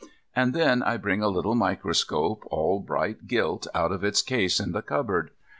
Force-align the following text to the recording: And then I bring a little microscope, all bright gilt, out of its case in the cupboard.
And 0.35 0.55
then 0.55 0.81
I 0.81 0.97
bring 0.97 1.21
a 1.21 1.27
little 1.27 1.53
microscope, 1.53 2.41
all 2.49 2.79
bright 2.79 3.27
gilt, 3.27 3.67
out 3.75 3.91
of 3.91 4.03
its 4.03 4.23
case 4.23 4.59
in 4.59 4.71
the 4.71 4.81
cupboard. 4.81 5.29